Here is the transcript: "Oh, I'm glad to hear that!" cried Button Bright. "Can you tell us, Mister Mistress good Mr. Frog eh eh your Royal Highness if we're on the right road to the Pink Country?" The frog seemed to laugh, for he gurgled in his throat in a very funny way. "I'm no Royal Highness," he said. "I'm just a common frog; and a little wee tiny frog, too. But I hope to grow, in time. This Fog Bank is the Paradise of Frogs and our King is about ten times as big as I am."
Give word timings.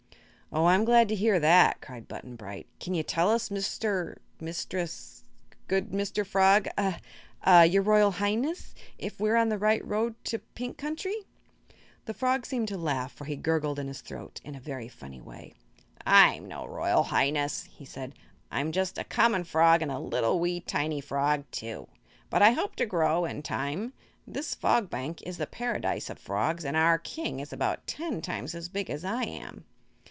"Oh, 0.53 0.65
I'm 0.65 0.83
glad 0.83 1.07
to 1.07 1.15
hear 1.15 1.39
that!" 1.39 1.79
cried 1.79 2.09
Button 2.09 2.35
Bright. 2.35 2.67
"Can 2.81 2.93
you 2.93 3.03
tell 3.03 3.31
us, 3.31 3.49
Mister 3.49 4.17
Mistress 4.41 5.23
good 5.69 5.91
Mr. 5.91 6.25
Frog 6.25 6.67
eh 6.77 6.97
eh 7.45 7.63
your 7.63 7.83
Royal 7.83 8.11
Highness 8.11 8.75
if 8.97 9.17
we're 9.17 9.37
on 9.37 9.47
the 9.47 9.57
right 9.57 9.81
road 9.87 10.13
to 10.25 10.39
the 10.39 10.43
Pink 10.53 10.77
Country?" 10.77 11.15
The 12.03 12.13
frog 12.13 12.45
seemed 12.45 12.67
to 12.67 12.77
laugh, 12.77 13.13
for 13.13 13.23
he 13.23 13.37
gurgled 13.37 13.79
in 13.79 13.87
his 13.87 14.01
throat 14.01 14.41
in 14.43 14.53
a 14.53 14.59
very 14.59 14.89
funny 14.89 15.21
way. 15.21 15.53
"I'm 16.05 16.49
no 16.49 16.65
Royal 16.65 17.03
Highness," 17.03 17.63
he 17.71 17.85
said. 17.85 18.13
"I'm 18.51 18.73
just 18.73 18.97
a 18.97 19.05
common 19.05 19.45
frog; 19.45 19.81
and 19.81 19.89
a 19.89 19.99
little 19.99 20.37
wee 20.37 20.59
tiny 20.59 20.99
frog, 20.99 21.45
too. 21.51 21.87
But 22.29 22.41
I 22.41 22.51
hope 22.51 22.75
to 22.75 22.85
grow, 22.85 23.23
in 23.23 23.41
time. 23.41 23.93
This 24.27 24.53
Fog 24.53 24.89
Bank 24.89 25.21
is 25.21 25.37
the 25.37 25.47
Paradise 25.47 26.09
of 26.09 26.19
Frogs 26.19 26.65
and 26.65 26.75
our 26.75 26.97
King 26.97 27.39
is 27.39 27.53
about 27.53 27.87
ten 27.87 28.21
times 28.21 28.53
as 28.53 28.67
big 28.67 28.89
as 28.89 29.05
I 29.05 29.23
am." 29.23 29.63